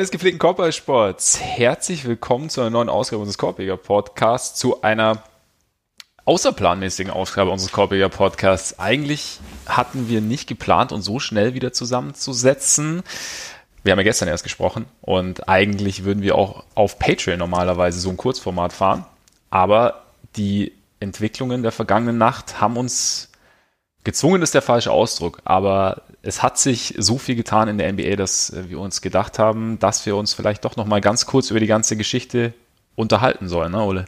[0.00, 5.22] Des gepflegten Korbballsports, herzlich willkommen zu einer neuen Ausgabe unseres Korbjäger Podcasts, zu einer
[6.24, 8.78] außerplanmäßigen Ausgabe unseres Korbjäger Podcasts.
[8.78, 13.02] Eigentlich hatten wir nicht geplant, uns so schnell wieder zusammenzusetzen.
[13.82, 18.08] Wir haben ja gestern erst gesprochen und eigentlich würden wir auch auf Patreon normalerweise so
[18.08, 19.04] ein Kurzformat fahren.
[19.50, 20.04] Aber
[20.34, 23.29] die Entwicklungen der vergangenen Nacht haben uns
[24.04, 28.16] gezwungen ist der falsche Ausdruck, aber es hat sich so viel getan in der NBA,
[28.16, 31.60] dass wir uns gedacht haben, dass wir uns vielleicht doch noch mal ganz kurz über
[31.60, 32.52] die ganze Geschichte
[32.94, 34.04] unterhalten sollen, ne, Ole?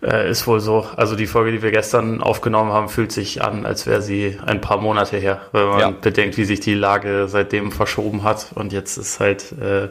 [0.00, 0.86] Äh, ist wohl so.
[0.96, 4.60] Also die Folge, die wir gestern aufgenommen haben, fühlt sich an, als wäre sie ein
[4.60, 5.90] paar Monate her, wenn man ja.
[5.90, 8.52] bedenkt, wie sich die Lage seitdem verschoben hat.
[8.54, 9.88] Und jetzt ist halt äh,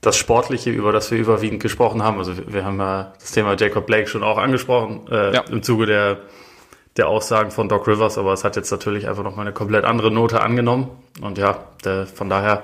[0.00, 2.18] das Sportliche, über das wir überwiegend gesprochen haben.
[2.18, 5.40] Also wir haben ja das Thema Jacob Blake schon auch angesprochen äh, ja.
[5.50, 6.18] im Zuge der
[6.96, 10.10] der Aussagen von Doc Rivers, aber es hat jetzt natürlich einfach nochmal eine komplett andere
[10.10, 10.90] Note angenommen.
[11.20, 12.62] Und ja, der, von daher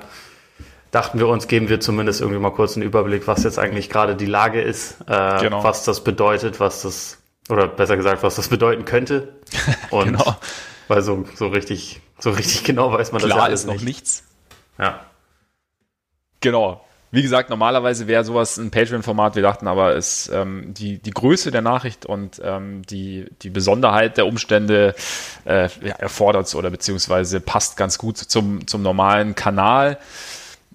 [0.90, 4.16] dachten wir uns, geben wir zumindest irgendwie mal kurz einen Überblick, was jetzt eigentlich gerade
[4.16, 5.62] die Lage ist, äh, genau.
[5.64, 9.34] was das bedeutet, was das, oder besser gesagt, was das bedeuten könnte.
[9.90, 10.36] Und genau.
[10.88, 13.74] weil so, so richtig, so richtig genau weiß man Klar das ja alles ist noch
[13.74, 13.84] nicht.
[13.84, 14.24] nichts.
[14.78, 15.00] Ja.
[16.40, 19.36] Genau wie gesagt, normalerweise wäre sowas ein Patreon-Format.
[19.36, 24.16] Wir dachten aber, es, ähm, die, die Größe der Nachricht und ähm, die, die Besonderheit
[24.16, 24.94] der Umstände
[25.44, 29.98] äh, ja, erfordert es oder beziehungsweise passt ganz gut zum, zum normalen Kanal.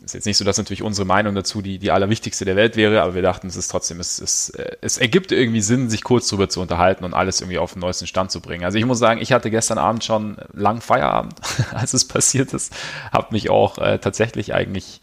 [0.06, 3.02] Ist jetzt nicht so, dass natürlich unsere Meinung dazu die, die allerwichtigste der Welt wäre,
[3.02, 6.28] aber wir dachten, es ist trotzdem, es, es, äh, es ergibt irgendwie Sinn, sich kurz
[6.28, 8.64] drüber zu unterhalten und alles irgendwie auf den neuesten Stand zu bringen.
[8.64, 11.34] Also ich muss sagen, ich hatte gestern Abend schon lang Feierabend,
[11.74, 12.72] als es passiert ist,
[13.12, 15.02] habe mich auch äh, tatsächlich eigentlich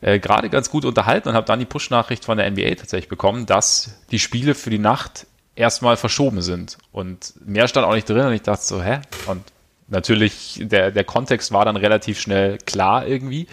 [0.00, 3.46] äh, gerade ganz gut unterhalten und habe dann die Push-Nachricht von der NBA tatsächlich bekommen,
[3.46, 5.26] dass die Spiele für die Nacht
[5.56, 6.78] erstmal verschoben sind.
[6.92, 9.00] Und mehr stand auch nicht drin und ich dachte so, hä?
[9.26, 9.42] Und
[9.88, 13.48] natürlich, der, der Kontext war dann relativ schnell klar irgendwie.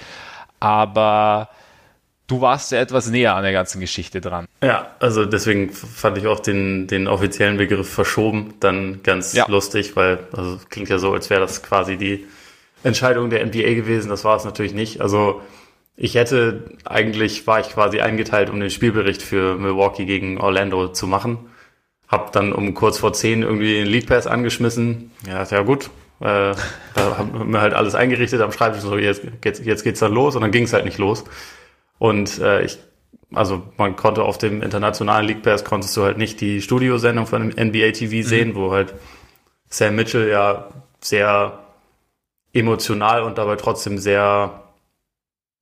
[0.59, 1.49] Aber
[2.27, 4.47] du warst ja etwas näher an der ganzen Geschichte dran.
[4.61, 9.47] Ja, also deswegen fand ich auch den, den offiziellen Begriff verschoben dann ganz ja.
[9.47, 12.25] lustig, weil also klingt ja so, als wäre das quasi die
[12.83, 14.09] Entscheidung der NBA gewesen.
[14.09, 15.01] Das war es natürlich nicht.
[15.01, 15.41] Also
[15.97, 21.07] ich hätte, eigentlich war ich quasi eingeteilt, um den Spielbericht für Milwaukee gegen Orlando zu
[21.07, 21.37] machen.
[22.07, 25.11] Hab dann um kurz vor zehn irgendwie den Lead Pass angeschmissen.
[25.27, 25.89] Ja, ist ja gut.
[26.19, 26.53] Äh,
[26.93, 30.35] da haben wir halt alles eingerichtet am Schreibtisch, so jetzt, jetzt, jetzt geht's dann los
[30.35, 31.23] und dann ging's halt nicht los.
[31.97, 32.77] Und äh, ich,
[33.33, 37.49] also man konnte auf dem internationalen League Pass konntest du halt nicht die Studiosendung von
[37.49, 38.23] NBA TV mhm.
[38.23, 38.55] sehen, mhm.
[38.55, 38.93] wo halt
[39.69, 40.69] Sam Mitchell ja
[41.01, 41.59] sehr
[42.53, 44.64] emotional und dabei trotzdem sehr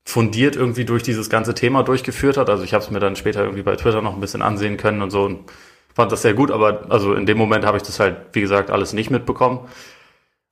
[0.05, 2.49] fundiert irgendwie durch dieses ganze Thema durchgeführt hat.
[2.49, 5.01] Also ich habe es mir dann später irgendwie bei Twitter noch ein bisschen ansehen können
[5.01, 5.51] und so und
[5.95, 8.69] fand das sehr gut, aber also in dem Moment habe ich das halt, wie gesagt,
[8.69, 9.67] alles nicht mitbekommen.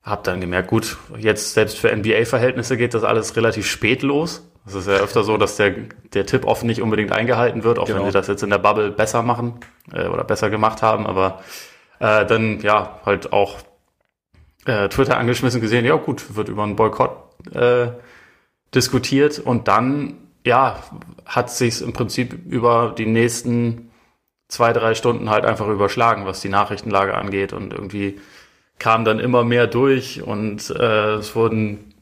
[0.02, 4.48] Hab dann gemerkt, gut, jetzt selbst für NBA-Verhältnisse geht das alles relativ spät los.
[4.66, 5.74] Es ist ja öfter so, dass der,
[6.14, 8.00] der Tipp oft nicht unbedingt eingehalten wird, auch genau.
[8.00, 9.60] wenn sie das jetzt in der Bubble besser machen
[9.92, 11.06] äh, oder besser gemacht haben.
[11.06, 11.42] Aber
[12.00, 13.58] äh, dann ja halt auch
[14.66, 17.10] äh, Twitter angeschmissen gesehen, ja gut, wird über einen Boykott
[17.54, 17.88] äh,
[18.74, 20.82] diskutiert und dann, ja,
[21.26, 23.90] hat sich im Prinzip über die nächsten
[24.48, 28.20] zwei, drei Stunden halt einfach überschlagen, was die Nachrichtenlage angeht und irgendwie
[28.78, 31.94] kam dann immer mehr durch und äh, es wurden,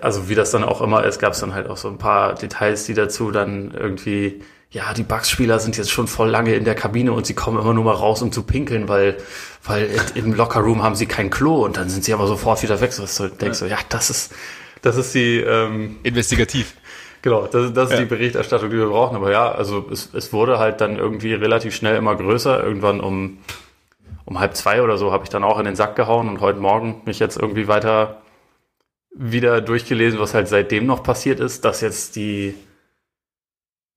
[0.00, 2.34] also wie das dann auch immer ist, gab es dann halt auch so ein paar
[2.34, 6.74] Details, die dazu dann irgendwie, ja, die Bugs-Spieler sind jetzt schon voll lange in der
[6.74, 9.16] Kabine und sie kommen immer nur mal raus, um zu pinkeln, weil,
[9.64, 12.92] weil im Lockerroom haben sie kein Klo und dann sind sie aber sofort wieder weg.
[12.92, 14.34] So, denkst du, ja, das ist,
[14.84, 16.74] das ist die ähm, investigativ.
[17.22, 18.00] Genau, das, das ist ja.
[18.00, 19.16] die Berichterstattung, die wir brauchen.
[19.16, 22.62] Aber ja, also es, es wurde halt dann irgendwie relativ schnell immer größer.
[22.62, 23.38] Irgendwann um,
[24.26, 26.60] um halb zwei oder so habe ich dann auch in den Sack gehauen und heute
[26.60, 28.20] Morgen mich jetzt irgendwie weiter
[29.14, 32.54] wieder durchgelesen, was halt seitdem noch passiert ist, dass jetzt die,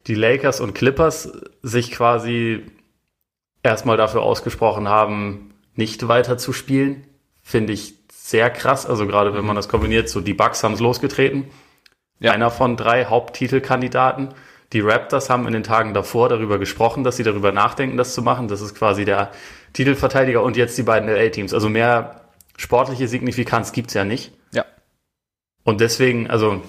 [0.05, 1.29] die Lakers und Clippers
[1.63, 2.63] sich quasi
[3.61, 7.05] erstmal dafür ausgesprochen haben, nicht weiter zu spielen.
[7.43, 7.96] Finde ich
[8.27, 8.85] sehr krass.
[8.85, 11.49] Also gerade wenn man das kombiniert, so die Bucks haben es losgetreten.
[12.19, 12.33] Ja.
[12.33, 14.33] Einer von drei Haupttitelkandidaten.
[14.73, 18.21] Die Raptors haben in den Tagen davor darüber gesprochen, dass sie darüber nachdenken, das zu
[18.21, 18.49] machen.
[18.49, 19.31] Das ist quasi der
[19.71, 21.53] Titelverteidiger und jetzt die beiden LA-Teams.
[21.53, 22.25] Also mehr
[22.57, 24.33] sportliche Signifikanz gibt's ja nicht.
[24.51, 24.65] Ja.
[25.63, 26.61] Und deswegen, also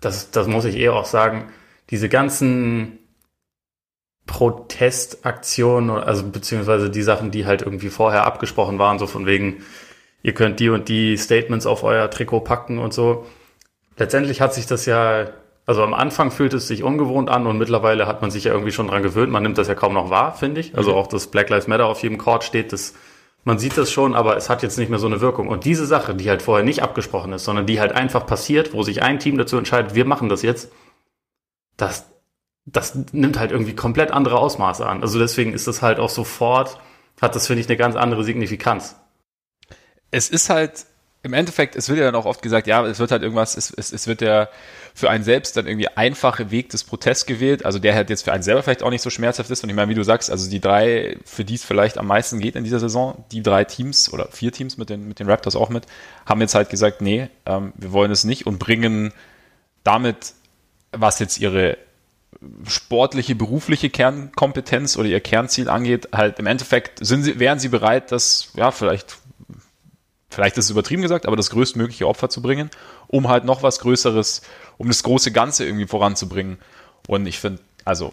[0.00, 1.52] das, das muss ich eher auch sagen,
[1.90, 2.98] diese ganzen
[4.24, 9.62] Protestaktionen, also beziehungsweise die Sachen, die halt irgendwie vorher abgesprochen waren, so von wegen,
[10.26, 13.26] ihr könnt die und die Statements auf euer Trikot packen und so.
[13.96, 15.26] Letztendlich hat sich das ja,
[15.66, 18.72] also am Anfang fühlt es sich ungewohnt an und mittlerweile hat man sich ja irgendwie
[18.72, 19.30] schon dran gewöhnt.
[19.30, 20.76] Man nimmt das ja kaum noch wahr, finde ich.
[20.76, 20.96] Also mhm.
[20.96, 22.94] auch, dass Black Lives Matter auf jedem Court steht, das
[23.44, 25.46] man sieht das schon, aber es hat jetzt nicht mehr so eine Wirkung.
[25.46, 28.82] Und diese Sache, die halt vorher nicht abgesprochen ist, sondern die halt einfach passiert, wo
[28.82, 30.72] sich ein Team dazu entscheidet, wir machen das jetzt,
[31.76, 32.10] das,
[32.64, 35.02] das nimmt halt irgendwie komplett andere Ausmaße an.
[35.02, 36.80] Also deswegen ist das halt auch sofort,
[37.22, 38.96] hat das, finde ich, eine ganz andere Signifikanz.
[40.10, 40.86] Es ist halt,
[41.26, 43.70] im Endeffekt, es wird ja dann auch oft gesagt, ja, es wird halt irgendwas, es,
[43.70, 44.48] es, es wird der
[44.94, 48.32] für einen selbst dann irgendwie einfache Weg des Protests gewählt, also der halt jetzt für
[48.32, 49.62] einen selber vielleicht auch nicht so schmerzhaft ist.
[49.62, 52.38] Und ich meine, wie du sagst, also die drei, für die es vielleicht am meisten
[52.38, 55.56] geht in dieser Saison, die drei Teams oder vier Teams mit den, mit den Raptors
[55.56, 55.84] auch mit,
[56.24, 59.12] haben jetzt halt gesagt, nee, ähm, wir wollen es nicht und bringen
[59.84, 60.32] damit,
[60.92, 61.76] was jetzt ihre
[62.66, 68.12] sportliche, berufliche Kernkompetenz oder ihr Kernziel angeht, halt im Endeffekt sind sie, wären sie bereit,
[68.12, 69.18] das ja vielleicht
[70.36, 72.70] vielleicht ist es übertrieben gesagt, aber das größtmögliche Opfer zu bringen,
[73.08, 74.42] um halt noch was Größeres,
[74.76, 76.58] um das große Ganze irgendwie voranzubringen.
[77.08, 78.12] Und ich finde, also,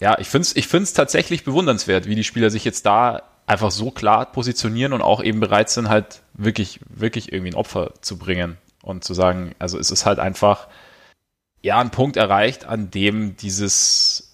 [0.00, 3.70] ja, ich finde es ich find's tatsächlich bewundernswert, wie die Spieler sich jetzt da einfach
[3.70, 8.18] so klar positionieren und auch eben bereit sind, halt wirklich, wirklich irgendwie ein Opfer zu
[8.18, 10.66] bringen und zu sagen, also es ist halt einfach,
[11.60, 14.31] ja, ein Punkt erreicht, an dem dieses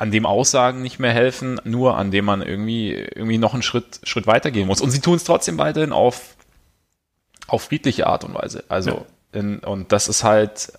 [0.00, 4.00] an dem Aussagen nicht mehr helfen, nur an dem man irgendwie, irgendwie noch einen Schritt,
[4.02, 4.80] Schritt weitergehen muss.
[4.80, 6.36] Und sie tun es trotzdem weiterhin auf,
[7.46, 8.64] auf friedliche Art und Weise.
[8.70, 9.04] Also, ja.
[9.32, 10.72] in, und das ist halt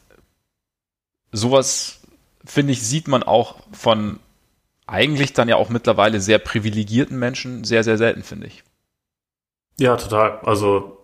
[1.31, 2.01] sowas,
[2.44, 4.19] finde ich, sieht man auch von
[4.88, 8.63] eigentlich dann ja auch mittlerweile sehr privilegierten Menschen sehr, sehr selten, finde ich.
[9.77, 10.39] Ja, total.
[10.39, 10.97] Also,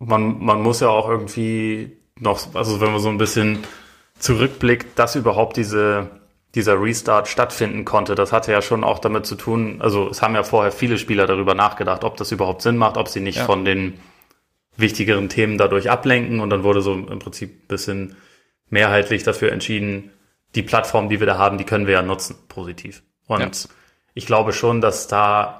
[0.00, 3.64] man, man muss ja auch irgendwie noch, also wenn man so ein bisschen
[4.18, 6.19] zurückblickt, dass überhaupt diese,
[6.54, 8.14] dieser Restart stattfinden konnte.
[8.14, 11.26] Das hatte ja schon auch damit zu tun, also es haben ja vorher viele Spieler
[11.26, 13.44] darüber nachgedacht, ob das überhaupt Sinn macht, ob sie nicht ja.
[13.44, 14.00] von den
[14.76, 18.16] wichtigeren Themen dadurch ablenken und dann wurde so im Prinzip ein bisschen
[18.68, 20.10] mehrheitlich dafür entschieden,
[20.54, 23.02] die Plattform, die wir da haben, die können wir ja nutzen, positiv.
[23.26, 23.70] Und ja.
[24.14, 25.59] ich glaube schon, dass da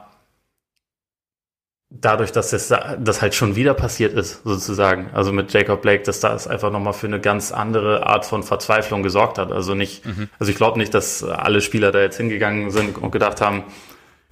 [1.90, 6.20] dadurch, dass das, das halt schon wieder passiert ist, sozusagen, also mit Jacob Blake, dass
[6.20, 9.50] das einfach nochmal für eine ganz andere Art von Verzweiflung gesorgt hat.
[9.50, 10.28] Also nicht, mhm.
[10.38, 13.64] also ich glaube nicht, dass alle Spieler da jetzt hingegangen sind und gedacht haben,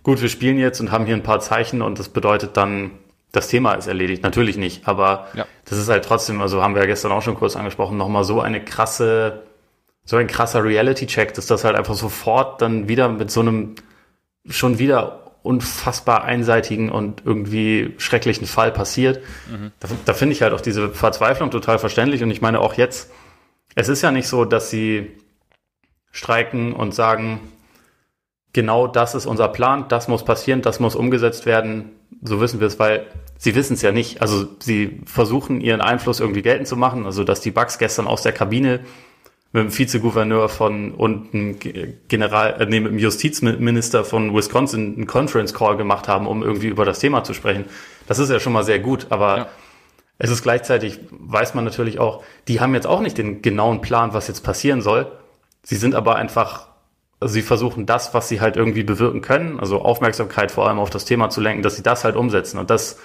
[0.04, 2.92] gut, wir spielen jetzt und haben hier ein paar Zeichen und das bedeutet dann,
[3.32, 4.22] das Thema ist erledigt.
[4.22, 5.44] Natürlich nicht, aber ja.
[5.64, 8.40] das ist halt trotzdem, also haben wir ja gestern auch schon kurz angesprochen, nochmal so
[8.40, 9.42] eine krasse,
[10.04, 13.74] so ein krasser Reality-Check, dass das halt einfach sofort dann wieder mit so einem
[14.48, 19.20] schon wieder unfassbar einseitigen und irgendwie schrecklichen Fall passiert.
[19.50, 19.72] Mhm.
[19.80, 22.22] Da, da finde ich halt auch diese Verzweiflung total verständlich.
[22.22, 23.10] Und ich meine auch jetzt,
[23.74, 25.12] es ist ja nicht so, dass sie
[26.10, 27.40] streiken und sagen,
[28.52, 31.92] genau das ist unser Plan, das muss passieren, das muss umgesetzt werden.
[32.22, 33.06] So wissen wir es, weil
[33.36, 34.20] sie wissen es ja nicht.
[34.20, 37.06] Also sie versuchen ihren Einfluss irgendwie geltend zu machen.
[37.06, 38.80] Also dass die Bugs gestern aus der Kabine
[39.52, 41.58] mit dem Vizegouverneur von und einem
[42.08, 46.68] General, äh, nee, mit dem Justizminister von Wisconsin einen Conference Call gemacht haben, um irgendwie
[46.68, 47.64] über das Thema zu sprechen.
[48.06, 49.48] Das ist ja schon mal sehr gut, aber ja.
[50.18, 54.12] es ist gleichzeitig, weiß man natürlich auch, die haben jetzt auch nicht den genauen Plan,
[54.12, 55.10] was jetzt passieren soll.
[55.62, 56.68] Sie sind aber einfach,
[57.18, 60.90] also sie versuchen das, was sie halt irgendwie bewirken können, also Aufmerksamkeit vor allem auf
[60.90, 62.58] das Thema zu lenken, dass sie das halt umsetzen.
[62.58, 62.98] Und das,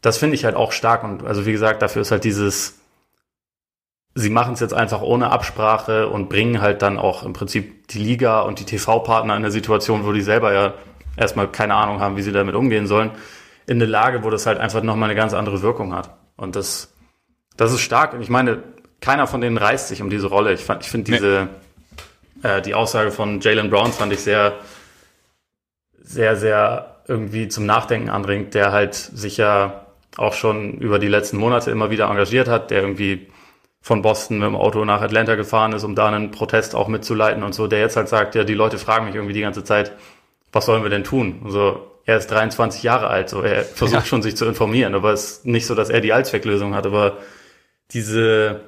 [0.00, 1.04] das finde ich halt auch stark.
[1.04, 2.79] Und also wie gesagt, dafür ist halt dieses,
[4.20, 7.98] sie machen es jetzt einfach ohne Absprache und bringen halt dann auch im Prinzip die
[7.98, 10.74] Liga und die TV-Partner in eine Situation, wo die selber ja
[11.16, 13.10] erstmal keine Ahnung haben, wie sie damit umgehen sollen,
[13.66, 16.10] in eine Lage, wo das halt einfach nochmal eine ganz andere Wirkung hat.
[16.36, 16.92] Und das,
[17.56, 18.14] das ist stark.
[18.14, 18.62] Und ich meine,
[19.00, 20.52] keiner von denen reißt sich um diese Rolle.
[20.52, 21.48] Ich, fand, ich finde diese,
[22.42, 22.48] nee.
[22.48, 24.54] äh, die Aussage von Jalen Brown fand ich sehr,
[26.02, 29.86] sehr, sehr irgendwie zum Nachdenken anringt, der halt sich ja
[30.16, 33.28] auch schon über die letzten Monate immer wieder engagiert hat, der irgendwie
[33.82, 37.42] von Boston mit dem Auto nach Atlanta gefahren ist, um da einen Protest auch mitzuleiten
[37.42, 39.92] und so, der jetzt halt sagt, ja, die Leute fragen mich irgendwie die ganze Zeit,
[40.52, 41.42] was sollen wir denn tun?
[41.44, 44.06] Also, er ist 23 Jahre alt, so er versucht ja.
[44.06, 47.18] schon sich zu informieren, aber es ist nicht so, dass er die Allzwecklösung hat, aber
[47.92, 48.62] diese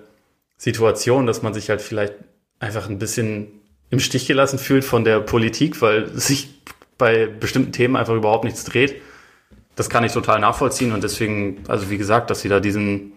[0.57, 2.15] Situation, dass man sich halt vielleicht
[2.61, 3.49] einfach ein bisschen
[3.91, 6.51] im Stich gelassen fühlt von der Politik, weil sich
[6.99, 9.01] bei bestimmten Themen einfach überhaupt nichts dreht,
[9.75, 13.15] das kann ich total nachvollziehen und deswegen, also wie gesagt, dass sie da diesen,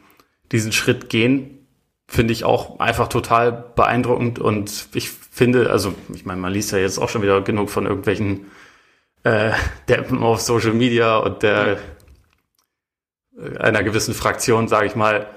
[0.52, 1.55] diesen Schritt gehen,
[2.08, 6.78] finde ich auch einfach total beeindruckend und ich finde, also ich meine, man liest ja
[6.78, 8.52] jetzt auch schon wieder genug von irgendwelchen
[9.24, 9.52] äh,
[9.90, 11.80] Deppen auf Social Media und der
[13.38, 15.28] äh, einer gewissen Fraktion, sage ich mal,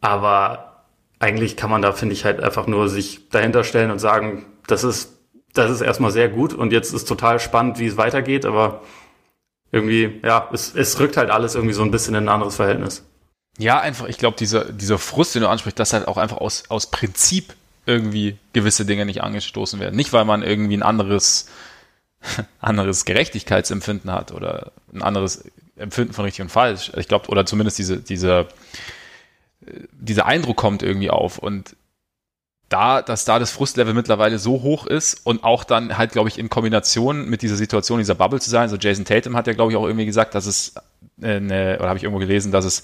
[0.00, 0.84] aber
[1.18, 4.84] eigentlich kann man da, finde ich, halt einfach nur sich dahinter stellen und sagen, das
[4.84, 5.18] ist,
[5.54, 8.82] das ist erstmal sehr gut und jetzt ist total spannend, wie es weitergeht, aber
[9.70, 13.06] irgendwie, ja, es, es rückt halt alles irgendwie so ein bisschen in ein anderes Verhältnis.
[13.58, 16.64] Ja, einfach, ich glaube, dieser, dieser Frust, den du ansprichst, dass halt auch einfach aus,
[16.68, 17.54] aus Prinzip
[17.84, 19.96] irgendwie gewisse Dinge nicht angestoßen werden.
[19.96, 21.48] Nicht, weil man irgendwie ein anderes,
[22.60, 25.44] anderes Gerechtigkeitsempfinden hat oder ein anderes
[25.76, 26.92] Empfinden von richtig und falsch.
[26.96, 28.48] Ich glaube, oder zumindest diese, diese,
[29.92, 31.76] dieser Eindruck kommt irgendwie auf und
[32.68, 36.38] da, dass da das Frustlevel mittlerweile so hoch ist und auch dann halt, glaube ich,
[36.38, 38.70] in Kombination mit dieser Situation, dieser Bubble zu sein.
[38.70, 40.74] So Jason Tatum hat ja, glaube ich, auch irgendwie gesagt, dass es
[41.20, 42.82] eine, oder habe ich irgendwo gelesen, dass es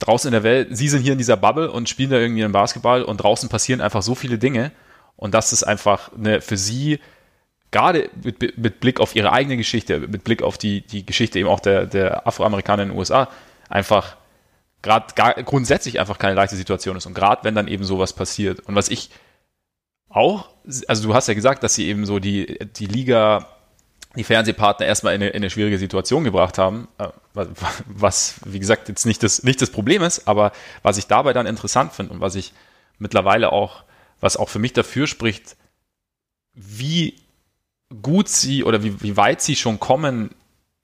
[0.00, 2.52] draußen in der Welt, sie sind hier in dieser Bubble und spielen da irgendwie einen
[2.52, 4.72] Basketball und draußen passieren einfach so viele Dinge
[5.16, 6.98] und das ist einfach eine für sie
[7.70, 11.48] gerade mit, mit Blick auf ihre eigene Geschichte, mit Blick auf die, die Geschichte eben
[11.48, 13.28] auch der, der Afroamerikaner in den USA,
[13.68, 14.16] einfach
[14.82, 17.06] gerade grundsätzlich einfach keine leichte Situation ist.
[17.06, 18.60] Und gerade wenn dann eben sowas passiert.
[18.60, 19.10] Und was ich
[20.08, 20.48] auch,
[20.88, 23.46] also du hast ja gesagt, dass sie eben so die, die Liga,
[24.16, 27.08] die Fernsehpartner erstmal in eine, in eine schwierige Situation gebracht haben, äh,
[27.86, 30.52] was, wie gesagt, jetzt nicht das, nicht das Problem ist, aber
[30.82, 32.52] was ich dabei dann interessant finde und was ich
[32.98, 33.84] mittlerweile auch,
[34.20, 35.56] was auch für mich dafür spricht,
[36.54, 37.14] wie
[38.02, 40.30] gut sie oder wie, wie weit sie schon kommen,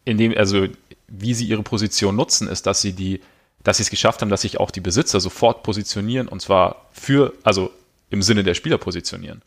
[0.04, 0.66] indem, also
[1.08, 3.20] wie sie ihre Position nutzen, ist, dass sie die,
[3.62, 7.32] dass sie es geschafft haben, dass sich auch die Besitzer sofort positionieren und zwar für,
[7.42, 7.72] also
[8.10, 9.42] im Sinne der Spieler positionieren.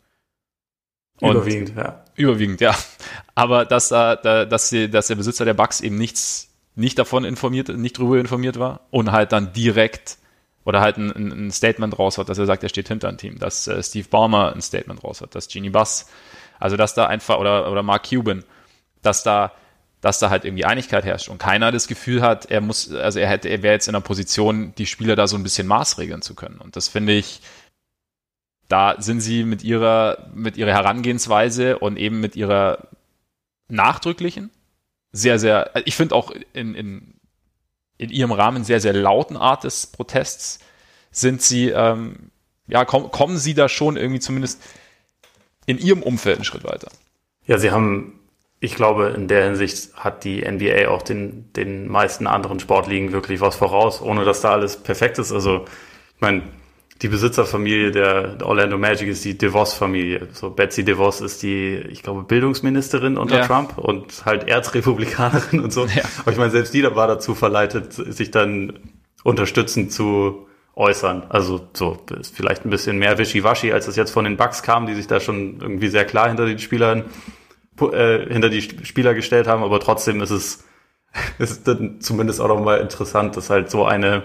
[1.20, 2.04] Und überwiegend, ja.
[2.14, 2.74] Überwiegend, ja.
[3.34, 7.68] Aber dass, da, dass, sie, dass der Besitzer der Bugs eben nichts, nicht davon informiert,
[7.68, 10.18] nicht darüber informiert war und halt dann direkt
[10.64, 11.10] oder halt ein,
[11.46, 14.08] ein Statement raus hat, dass er sagt, er steht hinter ein Team, dass äh, Steve
[14.08, 16.06] Ballmer ein Statement raus hat, dass Genie Bass
[16.60, 18.44] also dass da einfach, oder, oder Mark Cuban,
[19.02, 19.52] dass da,
[20.02, 23.28] dass da halt irgendwie Einigkeit herrscht und keiner das Gefühl hat, er muss, also er
[23.28, 26.34] hätte, er wäre jetzt in der Position, die Spieler da so ein bisschen maßregeln zu
[26.34, 26.58] können.
[26.58, 27.40] Und das finde ich,
[28.70, 32.86] da sind sie mit ihrer, mit ihrer Herangehensweise und eben mit ihrer
[33.68, 34.50] nachdrücklichen,
[35.12, 37.14] sehr, sehr, ich finde auch in, in,
[37.98, 40.60] in ihrem Rahmen sehr, sehr lauten Art des Protests
[41.10, 42.30] sind sie, ähm,
[42.68, 44.62] ja, komm, kommen sie da schon irgendwie zumindest
[45.66, 46.92] in ihrem Umfeld einen Schritt weiter.
[47.46, 48.20] Ja, sie haben,
[48.60, 53.40] ich glaube, in der Hinsicht hat die NBA auch den, den meisten anderen Sportligen wirklich
[53.40, 55.32] was voraus, ohne dass da alles perfekt ist.
[55.32, 55.64] Also,
[56.14, 56.44] ich meine,
[57.02, 60.28] die Besitzerfamilie der Orlando Magic ist die DeVos-Familie.
[60.32, 63.46] So Betsy DeVos ist die, ich glaube, Bildungsministerin unter ja.
[63.46, 65.86] Trump und halt Erzrepublikanerin und so.
[65.86, 66.02] Ja.
[66.20, 68.78] Aber ich meine, selbst die da war dazu verleitet, sich dann
[69.24, 71.24] unterstützend zu äußern.
[71.30, 74.86] Also so ist vielleicht ein bisschen mehr wischiwaschi, als es jetzt von den Bucks kam,
[74.86, 77.04] die sich da schon irgendwie sehr klar hinter den Spielern
[77.80, 80.64] äh, hinter die Spieler gestellt haben, aber trotzdem ist es
[81.38, 84.22] ist dann zumindest auch noch mal interessant, dass halt so eine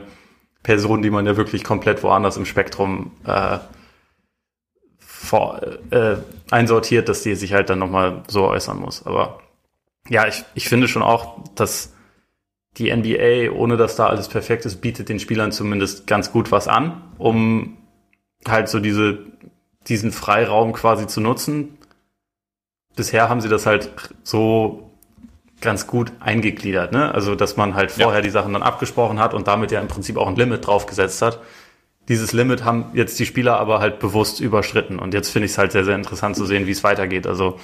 [0.65, 3.59] Person, die man ja wirklich komplett woanders im Spektrum äh,
[4.97, 6.15] vor, äh,
[6.49, 9.05] einsortiert, dass die sich halt dann noch mal so äußern muss.
[9.05, 9.41] Aber
[10.09, 11.93] ja, ich, ich finde schon auch, dass
[12.77, 16.67] die NBA, ohne dass da alles perfekt ist, bietet den Spielern zumindest ganz gut was
[16.67, 17.77] an, um
[18.47, 19.19] halt so diese,
[19.87, 21.77] diesen Freiraum quasi zu nutzen.
[22.95, 23.91] Bisher haben sie das halt
[24.23, 24.84] so
[25.65, 27.13] ganz gut eingegliedert, ne?
[27.13, 28.21] Also, dass man halt vorher ja.
[28.21, 31.41] die Sachen dann abgesprochen hat und damit ja im Prinzip auch ein Limit draufgesetzt hat.
[32.07, 34.99] Dieses Limit haben jetzt die Spieler aber halt bewusst überschritten.
[34.99, 37.27] Und jetzt finde ich es halt sehr, sehr interessant zu sehen, wie es weitergeht.
[37.27, 37.59] Also,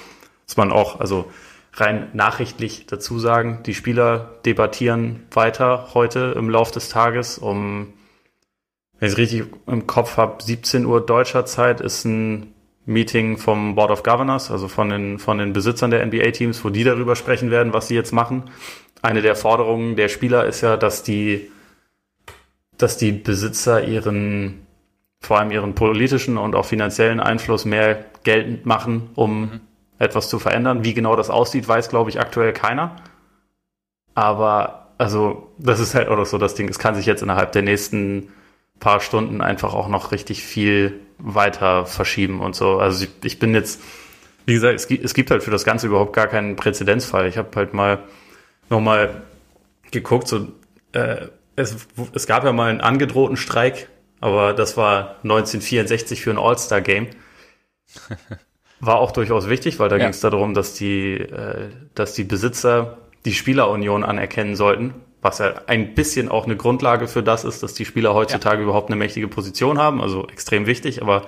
[0.46, 1.30] dass man auch, also
[1.74, 7.94] rein nachrichtlich dazu sagen, die Spieler debattieren weiter heute im Lauf des Tages um,
[8.98, 12.51] wenn ich es richtig im Kopf habe, 17 Uhr deutscher Zeit ist ein
[12.84, 16.84] Meeting vom Board of Governors, also von den, von den Besitzern der NBA-Teams, wo die
[16.84, 18.44] darüber sprechen werden, was sie jetzt machen.
[19.02, 21.50] Eine der Forderungen der Spieler ist ja, dass die,
[22.78, 24.66] dass die Besitzer ihren,
[25.20, 29.60] vor allem ihren politischen und auch finanziellen Einfluss mehr geltend machen, um mhm
[30.02, 30.84] etwas zu verändern.
[30.84, 32.96] Wie genau das aussieht, weiß, glaube ich, aktuell keiner.
[34.14, 36.68] Aber, also, das ist halt auch so das Ding.
[36.68, 38.32] Es kann sich jetzt innerhalb der nächsten
[38.82, 42.78] paar Stunden einfach auch noch richtig viel weiter verschieben und so.
[42.78, 43.80] Also, ich, ich bin jetzt,
[44.44, 47.28] wie gesagt, es gibt, es gibt halt für das Ganze überhaupt gar keinen Präzedenzfall.
[47.28, 48.00] Ich habe halt mal
[48.68, 49.22] nochmal
[49.92, 50.48] geguckt, so,
[50.92, 53.88] äh, es, es gab ja mal einen angedrohten Streik,
[54.20, 57.08] aber das war 1964 für ein All-Star-Game.
[58.80, 60.02] War auch durchaus wichtig, weil da ja.
[60.02, 65.54] ging es darum, dass die, äh, dass die Besitzer die Spielerunion anerkennen sollten, was ja
[65.66, 68.64] ein bisschen auch eine Grundlage für das ist, dass die Spieler heutzutage ja.
[68.64, 71.26] überhaupt eine mächtige Position haben, also extrem wichtig, aber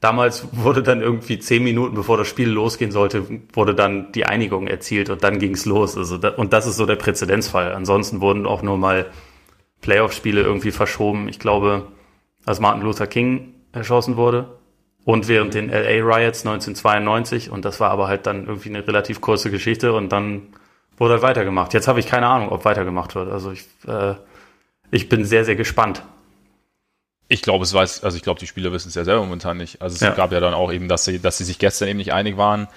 [0.00, 4.68] damals wurde dann irgendwie zehn Minuten bevor das Spiel losgehen sollte, wurde dann die Einigung
[4.68, 5.96] erzielt und dann ging's los.
[5.98, 7.74] Also da, und das ist so der Präzedenzfall.
[7.74, 9.10] Ansonsten wurden auch nur mal
[9.82, 11.28] Playoff-Spiele irgendwie verschoben.
[11.28, 11.88] Ich glaube,
[12.46, 14.60] als Martin Luther King erschossen wurde,
[15.04, 19.20] und während den LA Riots 1992 und das war aber halt dann irgendwie eine relativ
[19.20, 20.48] kurze Geschichte und dann
[21.00, 21.74] wurde halt weitergemacht.
[21.74, 23.32] Jetzt habe ich keine Ahnung, ob weitergemacht wird.
[23.32, 24.14] Also ich, äh,
[24.92, 26.02] ich bin sehr, sehr gespannt.
[27.26, 29.80] Ich glaube, es weiß, also ich glaube, die Spieler wissen es ja selber momentan nicht.
[29.80, 30.10] Also es ja.
[30.10, 32.68] gab ja dann auch eben, dass sie, dass sie sich gestern eben nicht einig waren.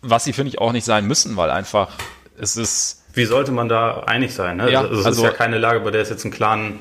[0.00, 1.90] was sie, finde ich, auch nicht sein müssen, weil einfach
[2.38, 3.04] es ist.
[3.14, 4.58] Wie sollte man da einig sein?
[4.58, 4.70] Ne?
[4.70, 6.78] Ja, also, es also, ist ja keine Lage, bei der es jetzt einen klaren,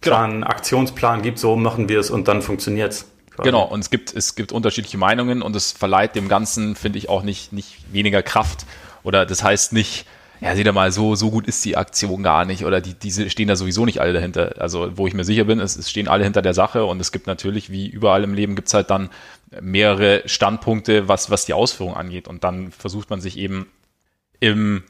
[0.00, 0.46] klaren genau.
[0.46, 3.10] Aktionsplan gibt, so machen wir es und dann funktioniert es.
[3.42, 7.08] Genau, und es gibt, es gibt unterschiedliche Meinungen und es verleiht dem Ganzen, finde ich,
[7.08, 8.64] auch nicht, nicht weniger Kraft.
[9.04, 10.06] Oder das heißt nicht,
[10.40, 13.30] ja, seht ihr mal, so, so gut ist die Aktion gar nicht oder die, diese
[13.30, 14.56] stehen da sowieso nicht alle dahinter.
[14.58, 17.12] Also, wo ich mir sicher bin, es, es stehen alle hinter der Sache und es
[17.12, 19.10] gibt natürlich, wie überall im Leben, gibt's halt dann
[19.60, 22.26] mehrere Standpunkte, was, was die Ausführung angeht.
[22.26, 23.66] Und dann versucht man sich eben
[24.40, 24.82] im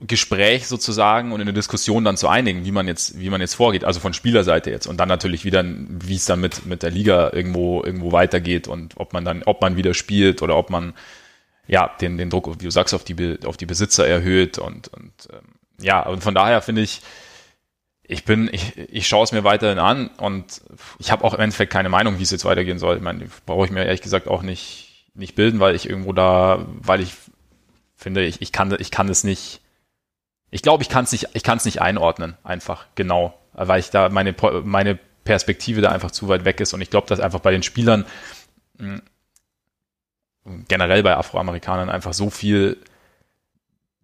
[0.00, 3.54] Gespräch sozusagen und in der Diskussion dann zu einigen, wie man jetzt, wie man jetzt
[3.54, 6.90] vorgeht, also von Spielerseite jetzt und dann natürlich wieder, wie es dann mit, mit der
[6.90, 10.94] Liga irgendwo, irgendwo weitergeht und ob man dann, ob man wieder spielt oder ob man,
[11.68, 15.12] ja, den, den Druck, wie du sagst, auf die, auf die Besitzer erhöht und, und,
[15.30, 17.02] ähm, ja, und von daher finde ich,
[18.02, 20.62] ich bin, ich, ich schaue es mir weiterhin an und
[20.98, 22.96] ich habe auch im Endeffekt keine Meinung, wie es jetzt weitergehen soll.
[22.96, 26.64] Ich meine, brauche ich mir ehrlich gesagt auch nicht, nicht bilden, weil ich irgendwo da,
[26.80, 27.12] weil ich
[27.96, 29.60] finde, ich, ich kann, ich kann es nicht,
[30.50, 33.90] ich glaube, ich kann es nicht, ich kann es nicht einordnen, einfach genau, weil ich
[33.90, 34.34] da meine
[34.64, 37.62] meine Perspektive da einfach zu weit weg ist und ich glaube, dass einfach bei den
[37.62, 38.06] Spielern
[38.78, 39.02] hm,
[40.68, 42.78] generell bei Afroamerikanern einfach so viel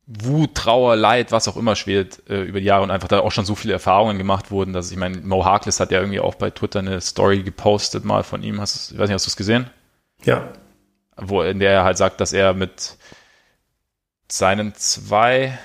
[0.07, 3.33] Wut, Trauer, Leid, was auch immer schwelt äh, über die Jahre und einfach da auch
[3.33, 6.35] schon so viele Erfahrungen gemacht wurden, dass ich meine, Mo Harkless hat ja irgendwie auch
[6.35, 8.61] bei Twitter eine Story gepostet mal von ihm.
[8.61, 9.71] Hast du, ich weiß nicht, hast du es gesehen?
[10.25, 10.53] Ja.
[11.17, 12.99] Wo in der er halt sagt, dass er mit
[14.29, 15.59] seinen zwei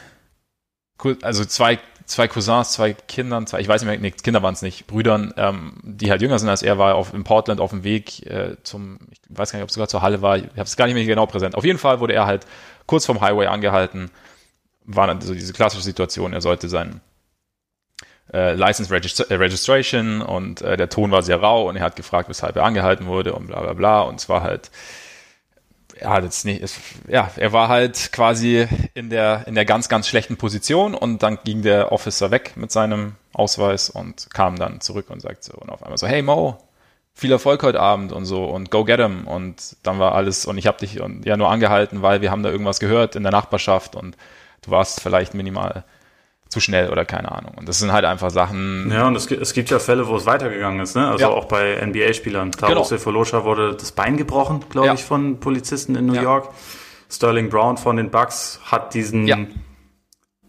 [1.21, 4.63] also zwei, zwei Cousins, zwei Kindern, zwei, ich weiß nicht mehr, nee, Kinder waren es
[4.63, 7.83] nicht, Brüdern, ähm, die halt jünger sind als er, war auf, in Portland auf dem
[7.83, 10.63] Weg äh, zum, ich weiß gar nicht, ob es sogar zur Halle war, ich habe
[10.63, 11.55] es gar nicht mehr genau präsent.
[11.55, 12.47] Auf jeden Fall wurde er halt
[12.87, 14.09] kurz vom Highway angehalten,
[14.85, 16.99] war dann so diese klassische Situation, er sollte sein
[18.33, 21.95] äh, License Regist äh, Registration und äh, der Ton war sehr rau und er hat
[21.95, 24.71] gefragt, weshalb er angehalten wurde und bla bla bla und es war halt
[26.03, 26.75] hat jetzt nicht, es,
[27.07, 31.39] ja, er war halt quasi in der, in der ganz, ganz schlechten Position und dann
[31.43, 35.69] ging der Officer weg mit seinem Ausweis und kam dann zurück und sagte so, und
[35.69, 36.57] auf einmal so, hey Mo,
[37.13, 39.27] viel Erfolg heute Abend und so und go get him.
[39.27, 42.49] Und dann war alles und ich habe dich ja nur angehalten, weil wir haben da
[42.49, 44.15] irgendwas gehört in der Nachbarschaft und
[44.61, 45.83] du warst vielleicht minimal
[46.49, 47.53] zu schnell oder keine Ahnung.
[47.57, 48.91] Und das sind halt einfach Sachen.
[48.91, 51.07] Ja, und es, es gibt ja Fälle, wo es weitergegangen ist, ne?
[51.07, 51.29] Also ja.
[51.29, 52.51] auch bei NBA-Spielern.
[52.51, 52.97] Taro genau.
[52.97, 54.93] Folosha wurde das Bein gebrochen, glaube ja.
[54.95, 56.23] ich, von Polizisten in New ja.
[56.23, 56.49] York.
[57.09, 59.27] Sterling Brown von den Bucks hat diesen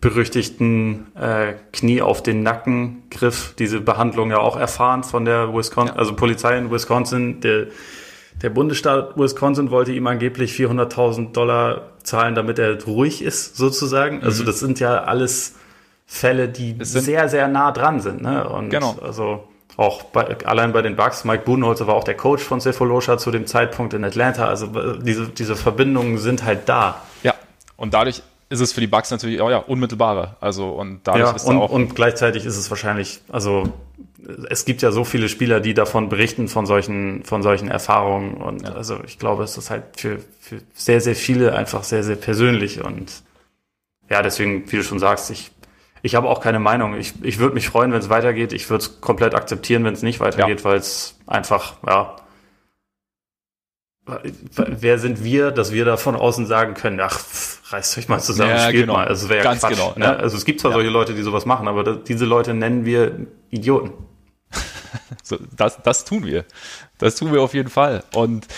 [0.00, 5.96] berüchtigten äh, Knie auf den Nacken Griff, diese Behandlung ja auch erfahren von der Wisconsin,
[5.96, 7.40] also Polizei in Wisconsin.
[7.40, 7.66] Der,
[8.42, 14.22] der Bundesstaat Wisconsin wollte ihm angeblich 400.000 Dollar zahlen, damit er ruhig ist, sozusagen.
[14.22, 14.46] Also mhm.
[14.46, 15.56] das sind ja alles
[16.12, 18.20] Fälle, die sehr, sehr nah dran sind.
[18.20, 18.46] Ne?
[18.48, 18.96] Und genau.
[19.00, 19.44] also
[19.76, 23.30] auch bei, allein bei den Bucks, Mike Budenholzer war auch der Coach von Cephalosha zu
[23.30, 24.46] dem Zeitpunkt in Atlanta.
[24.46, 27.00] Also äh, diese, diese Verbindungen sind halt da.
[27.22, 27.34] Ja,
[27.76, 30.36] und dadurch ist es für die Bucks natürlich auch ja, unmittelbarer.
[30.40, 33.72] Also und dadurch ja, ist und, auch und gleichzeitig ist es wahrscheinlich, also
[34.50, 38.62] es gibt ja so viele Spieler, die davon berichten von solchen von solchen Erfahrungen und
[38.64, 38.72] ja.
[38.72, 42.82] also ich glaube, es ist halt für, für sehr sehr viele einfach sehr sehr persönlich
[42.84, 43.22] und
[44.10, 45.52] ja deswegen, wie du schon sagst, ich
[46.02, 46.94] ich habe auch keine Meinung.
[46.94, 48.52] Ich, ich würde mich freuen, wenn es weitergeht.
[48.52, 50.64] Ich würde es komplett akzeptieren, wenn es nicht weitergeht, ja.
[50.64, 52.16] weil es einfach, ja.
[54.56, 57.20] Wer sind wir, dass wir da von außen sagen können, ach,
[57.68, 58.94] reißt euch mal zusammen, ja, spielt genau.
[58.94, 59.06] mal.
[59.06, 59.70] Also wäre ja Quatsch.
[59.70, 60.16] Genau, ne?
[60.16, 60.76] Also es gibt zwar ja.
[60.76, 63.92] solche Leute, die sowas machen, aber das, diese Leute nennen wir Idioten.
[65.22, 66.44] so, das, das tun wir.
[66.98, 68.02] Das tun wir auf jeden Fall.
[68.14, 68.48] Und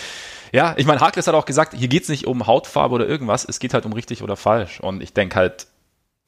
[0.53, 3.43] ja, ich meine, Harkless hat auch gesagt, hier geht es nicht um Hautfarbe oder irgendwas,
[3.43, 4.79] es geht halt um richtig oder falsch.
[4.79, 5.67] Und ich denke halt,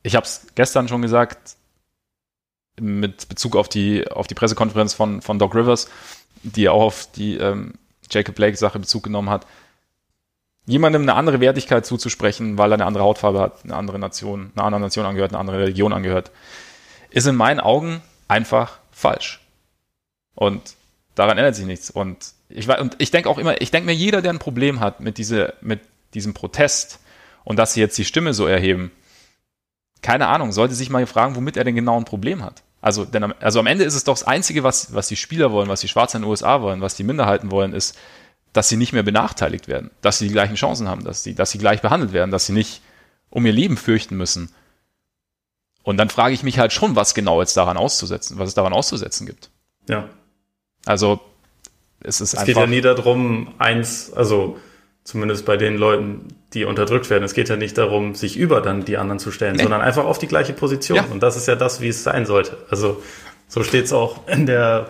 [0.05, 1.55] ich habe es gestern schon gesagt,
[2.79, 5.89] mit Bezug auf die, auf die Pressekonferenz von, von Doc Rivers,
[6.43, 7.73] die auch auf die ähm,
[8.11, 9.47] Jacob Blake-Sache Bezug genommen hat,
[10.67, 14.63] jemandem eine andere Wertigkeit zuzusprechen, weil er eine andere Hautfarbe hat, eine andere Nation, eine
[14.63, 16.29] andere Nation angehört, eine andere Religion angehört,
[17.09, 19.41] ist in meinen Augen einfach falsch.
[20.35, 20.75] Und
[21.15, 21.89] daran ändert sich nichts.
[21.89, 24.99] Und ich, und ich denke auch immer, ich denke mir, jeder, der ein Problem hat
[24.99, 25.79] mit, diese, mit
[26.13, 26.99] diesem Protest
[27.43, 28.91] und dass sie jetzt die Stimme so erheben,
[30.05, 32.61] keine Ahnung, sollte sich mal fragen, womit er denn genau ein Problem hat.
[32.79, 35.51] Also, denn am, also am Ende ist es doch das Einzige, was, was die Spieler
[35.51, 37.97] wollen, was die Schwarzen in den USA wollen, was die Minderheiten wollen, ist,
[38.53, 41.49] dass sie nicht mehr benachteiligt werden, dass sie die gleichen Chancen haben, dass sie, dass
[41.49, 42.83] sie gleich behandelt werden, dass sie nicht
[43.31, 44.53] um ihr Leben fürchten müssen.
[45.81, 48.73] Und dann frage ich mich halt schon, was genau jetzt daran auszusetzen, was es daran
[48.73, 49.49] auszusetzen gibt.
[49.89, 50.07] Ja.
[50.85, 51.19] Also,
[52.01, 52.41] es ist es einfach.
[52.41, 54.59] Es geht ja nie darum, eins, also
[55.05, 57.23] Zumindest bei den Leuten, die unterdrückt werden.
[57.23, 59.61] Es geht ja nicht darum, sich über dann die anderen zu stellen, nee.
[59.61, 60.97] sondern einfach auf die gleiche Position.
[60.97, 61.05] Ja.
[61.11, 62.57] Und das ist ja das, wie es sein sollte.
[62.71, 63.01] Also
[63.47, 64.89] so steht es auch in der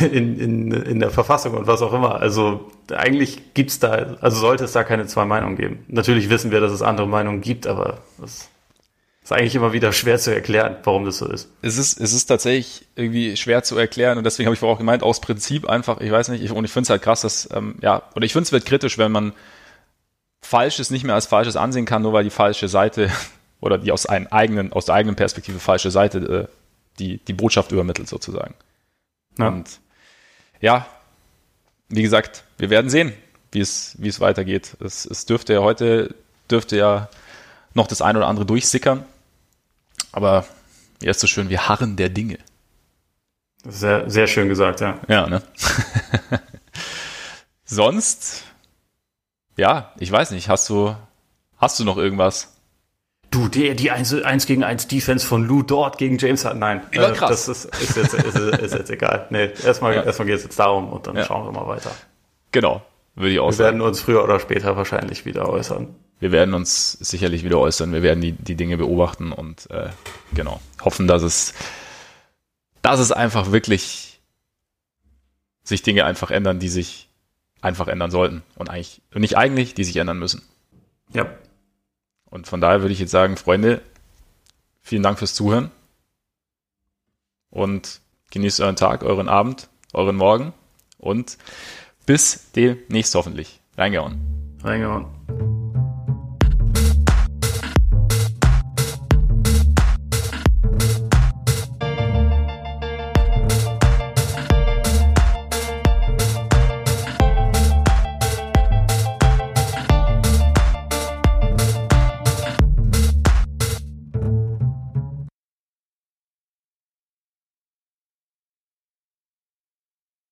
[0.00, 2.20] in, in, in der Verfassung und was auch immer.
[2.20, 5.84] Also eigentlich gibt's da, also sollte es da keine zwei Meinungen geben.
[5.88, 8.48] Natürlich wissen wir, dass es andere Meinungen gibt, aber das
[9.22, 11.48] ist eigentlich immer wieder schwer zu erklären, warum das so ist.
[11.62, 14.78] Es ist, es ist tatsächlich irgendwie schwer zu erklären und deswegen habe ich vorher auch
[14.78, 17.48] gemeint, aus Prinzip einfach, ich weiß nicht, ich, und ich finde es halt krass, dass,
[17.52, 19.32] ähm, ja, oder ich finde es wird kritisch, wenn man
[20.40, 23.10] Falsches nicht mehr als Falsches ansehen kann, nur weil die falsche Seite
[23.60, 26.52] oder die aus einem eigenen, aus der eigenen Perspektive falsche Seite äh,
[26.98, 28.54] die, die Botschaft übermittelt sozusagen.
[29.38, 29.48] Ja.
[29.48, 29.80] Und
[30.60, 30.86] ja,
[31.88, 33.12] wie gesagt, wir werden sehen,
[33.52, 34.76] wie es, wie es weitergeht.
[34.80, 36.14] Es, es dürfte ja heute,
[36.50, 37.08] dürfte ja
[37.74, 39.04] noch das ein oder andere durchsickern.
[40.12, 40.44] Aber
[41.00, 42.38] wie ist so schön, wir harren der Dinge.
[43.64, 44.98] Sehr, sehr schön gesagt, ja.
[45.08, 45.42] Ja, ne?
[47.64, 48.44] Sonst,
[49.56, 50.94] ja, ich weiß nicht, hast du,
[51.58, 52.56] hast du noch irgendwas?
[53.30, 56.58] Du, die, die 1, 1 gegen 1 Defense von Lou dort gegen James Harden.
[56.58, 57.46] Nein, äh, krass.
[57.46, 59.26] das ist, ist, jetzt, ist, ist jetzt egal.
[59.30, 60.02] Nee, erstmal, ja.
[60.02, 61.24] erstmal geht es jetzt darum und dann ja.
[61.24, 61.92] schauen wir mal weiter.
[62.50, 62.82] Genau,
[63.14, 63.58] würde ich auch wir sagen.
[63.58, 65.94] Wir werden uns früher oder später wahrscheinlich wieder äußern.
[66.22, 67.92] Wir werden uns sicherlich wieder äußern.
[67.92, 69.90] Wir werden die, die Dinge beobachten und äh,
[70.32, 71.52] genau hoffen, dass es,
[72.80, 74.20] dass es einfach wirklich
[75.64, 77.08] sich Dinge einfach ändern, die sich
[77.60, 80.42] einfach ändern sollten und eigentlich und nicht eigentlich, die sich ändern müssen.
[81.12, 81.26] Ja.
[82.30, 83.82] Und von daher würde ich jetzt sagen, Freunde,
[84.80, 85.72] vielen Dank fürs Zuhören
[87.50, 90.52] und genießt euren Tag, euren Abend, euren Morgen
[90.98, 91.36] und
[92.06, 93.58] bis demnächst hoffentlich.
[93.76, 94.20] Reingehauen.
[94.62, 95.61] Reingehauen.